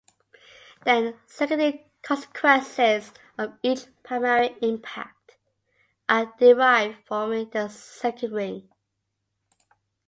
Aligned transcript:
Then 0.83 1.19
secondary 1.27 1.85
consequences 2.01 3.13
of 3.37 3.53
each 3.61 3.85
primary 4.01 4.57
impact 4.59 5.37
are 6.09 6.33
derived 6.39 7.05
forming 7.05 7.51
the 7.51 7.67
second 7.67 8.33
ring. 8.33 8.67